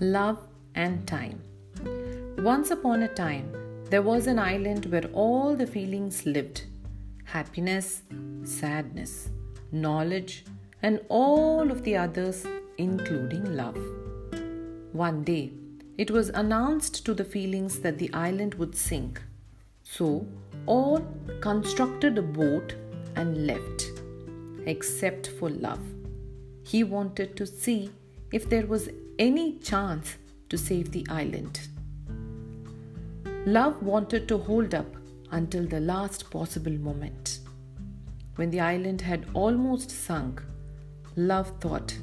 Love 0.00 0.46
and 0.74 1.06
Time. 1.06 1.40
Once 2.36 2.70
upon 2.70 3.04
a 3.04 3.08
time, 3.08 3.50
there 3.88 4.02
was 4.02 4.26
an 4.26 4.38
island 4.38 4.84
where 4.86 5.06
all 5.14 5.56
the 5.56 5.66
feelings 5.66 6.26
lived 6.26 6.64
happiness, 7.24 8.02
sadness, 8.44 9.30
knowledge, 9.72 10.44
and 10.82 11.00
all 11.08 11.70
of 11.70 11.82
the 11.82 11.96
others, 11.96 12.46
including 12.76 13.56
love. 13.56 13.78
One 14.92 15.24
day, 15.24 15.52
it 15.96 16.10
was 16.10 16.28
announced 16.28 17.06
to 17.06 17.14
the 17.14 17.24
feelings 17.24 17.80
that 17.80 17.96
the 17.96 18.12
island 18.12 18.54
would 18.56 18.76
sink. 18.76 19.22
So, 19.82 20.26
all 20.66 21.06
constructed 21.40 22.18
a 22.18 22.22
boat 22.22 22.74
and 23.16 23.46
left, 23.46 23.86
except 24.66 25.28
for 25.28 25.48
love. 25.48 25.80
He 26.64 26.84
wanted 26.84 27.34
to 27.38 27.46
see 27.46 27.90
if 28.32 28.48
there 28.48 28.66
was 28.66 28.88
any 29.18 29.58
chance 29.58 30.16
to 30.48 30.58
save 30.58 30.92
the 30.92 31.06
island. 31.08 31.60
Love 33.46 33.82
wanted 33.82 34.26
to 34.28 34.38
hold 34.38 34.74
up 34.74 34.96
until 35.30 35.66
the 35.66 35.80
last 35.80 36.30
possible 36.30 36.72
moment. 36.72 37.40
When 38.36 38.50
the 38.50 38.60
island 38.60 39.00
had 39.00 39.26
almost 39.34 39.90
sunk, 39.90 40.42
Love 41.16 41.52
thought, 41.60 41.96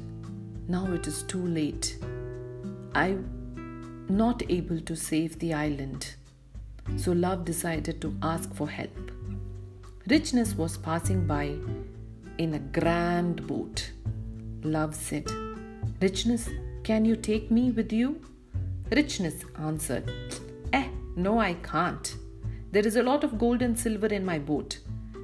now 0.66 0.90
it 0.92 1.06
is 1.06 1.22
too 1.22 1.46
late. 1.46 1.98
I'm 2.94 4.06
not 4.08 4.42
able 4.50 4.80
to 4.80 4.96
save 4.96 5.38
the 5.38 5.54
island. 5.54 6.14
So 6.96 7.12
Love 7.12 7.44
decided 7.44 8.00
to 8.00 8.16
ask 8.22 8.52
for 8.54 8.68
help. 8.68 9.12
Richness 10.08 10.54
was 10.54 10.76
passing 10.76 11.26
by 11.26 11.56
in 12.38 12.54
a 12.54 12.58
grand 12.58 13.46
boat. 13.46 13.90
Love 14.62 14.94
said, 14.94 15.30
Richness, 16.04 16.50
can 16.82 17.06
you 17.06 17.16
take 17.16 17.50
me 17.50 17.70
with 17.70 17.90
you? 17.90 18.20
Richness 18.90 19.36
answered, 19.58 20.12
Eh, 20.74 20.88
no, 21.16 21.38
I 21.38 21.54
can't. 21.54 22.16
There 22.72 22.86
is 22.86 22.96
a 22.96 23.02
lot 23.02 23.24
of 23.24 23.38
gold 23.38 23.62
and 23.62 23.78
silver 23.78 24.08
in 24.08 24.22
my 24.22 24.38
boat. 24.38 24.80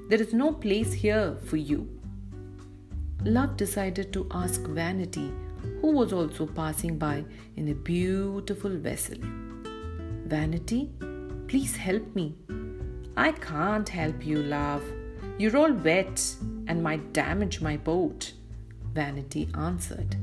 There 0.09 0.22
is 0.22 0.33
no 0.33 0.53
place 0.53 0.95
here 0.95 1.37
for 1.45 1.59
you. 1.59 1.87
Love 3.25 3.59
decided 3.59 4.11
to 4.14 4.27
ask 4.31 4.62
Vanity, 4.62 5.31
who 5.83 5.91
was 5.91 6.14
also 6.14 6.47
passing 6.47 6.97
by 6.97 7.27
in 7.56 7.69
a 7.69 7.75
beautiful 7.75 8.75
vessel. 8.75 9.19
Vanity, 10.34 10.89
please 11.47 11.77
help 11.77 12.15
me. 12.15 12.34
I 13.19 13.33
can't 13.33 13.87
help 13.87 14.25
you, 14.25 14.42
love. 14.44 14.83
You're 15.37 15.59
all 15.59 15.75
wet 15.75 16.37
and 16.69 16.83
might 16.83 17.12
damage 17.12 17.61
my 17.61 17.77
boat. 17.77 18.33
Vanity 18.94 19.47
answered. 19.55 20.17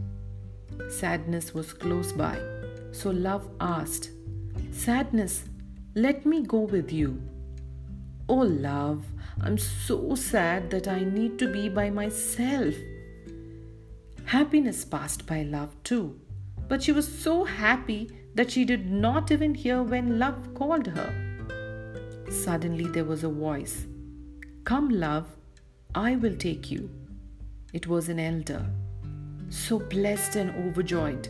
Sadness 0.90 1.54
was 1.54 1.74
close 1.74 2.12
by, 2.12 2.40
so 2.92 3.10
Love 3.10 3.48
asked, 3.60 4.12
Sadness, 4.72 5.44
let 5.96 6.26
me 6.26 6.44
go 6.44 6.60
with 6.60 6.92
you. 6.92 7.22
Oh, 8.30 8.36
love, 8.36 9.06
I'm 9.42 9.58
so 9.58 10.14
sad 10.16 10.70
that 10.72 10.88
I 10.88 11.00
need 11.04 11.40
to 11.40 11.52
be 11.52 11.70
by 11.70 11.90
myself. 11.90 12.76
Happiness 14.26 14.84
passed 14.84 15.26
by 15.26 15.44
love 15.44 15.72
too, 15.84 16.20
but 16.68 16.84
she 16.84 16.92
was 16.92 17.08
so 17.08 17.46
happy 17.46 18.10
that 18.36 18.52
she 18.52 18.66
did 18.66 18.92
not 18.92 19.32
even 19.32 19.56
hear 19.56 19.82
when 19.82 20.20
love 20.20 20.54
called 20.54 20.88
her. 20.88 21.14
Suddenly 22.30 22.90
there 22.90 23.06
was 23.06 23.24
a 23.24 23.30
voice 23.30 23.86
Come, 24.66 24.90
love, 24.90 25.26
I 25.96 26.18
will 26.18 26.36
take 26.36 26.70
you. 26.70 26.90
It 27.72 27.88
was 27.88 28.10
an 28.10 28.20
elder. 28.20 28.66
So 29.50 29.80
blessed 29.80 30.36
and 30.36 30.50
overjoyed, 30.68 31.30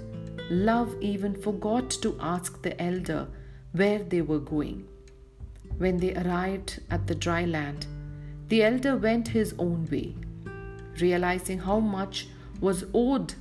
love 0.50 0.96
even 1.02 1.36
forgot 1.36 1.90
to 2.02 2.18
ask 2.20 2.62
the 2.62 2.80
elder 2.82 3.28
where 3.74 4.00
they 4.00 4.22
were 4.22 4.40
going. 4.40 4.88
When 5.78 5.98
they 5.98 6.16
arrived 6.16 6.82
at 6.90 7.06
the 7.06 7.16
dry 7.16 7.46
land, 7.46 7.86
the 8.48 8.64
elder 8.64 8.96
went 8.96 9.28
his 9.28 9.54
own 9.60 9.88
way, 9.92 10.16
realizing 11.00 11.60
how 11.60 11.80
much 11.80 12.28
was 12.60 12.86
owed 12.94 13.36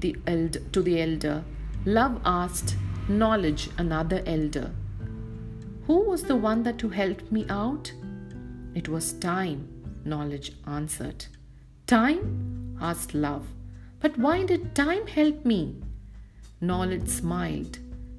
the 0.00 0.16
eld- 0.26 0.72
to 0.72 0.82
the 0.82 1.02
elder. 1.02 1.44
Love 1.84 2.20
asked 2.24 2.76
Knowledge, 3.08 3.68
another 3.78 4.22
elder, 4.26 4.70
Who 5.88 6.08
was 6.08 6.22
the 6.22 6.36
one 6.36 6.62
that 6.62 6.78
to 6.78 6.88
help 6.88 7.30
me 7.32 7.44
out? 7.48 7.92
It 8.74 8.88
was 8.88 9.12
time, 9.14 9.68
Knowledge 10.04 10.52
answered. 10.66 11.26
Time? 11.86 12.78
asked 12.80 13.12
Love. 13.12 13.46
But 14.02 14.18
why 14.18 14.44
did 14.44 14.74
time 14.74 15.06
help 15.06 15.44
me? 15.44 15.76
Knowledge 16.60 17.08
smiled 17.08 17.78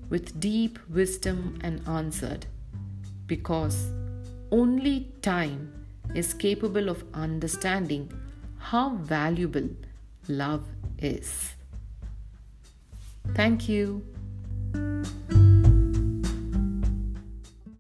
with 0.10 0.40
deep 0.40 0.80
wisdom 0.90 1.60
and 1.62 1.86
answered, 1.88 2.46
Because 3.28 3.92
only 4.50 5.12
time 5.22 5.86
is 6.16 6.34
capable 6.34 6.88
of 6.88 7.04
understanding 7.14 8.12
how 8.58 8.96
valuable 8.96 9.70
love 10.30 10.66
is. 11.00 11.54
Thank 13.34 13.68
you. 13.68 14.13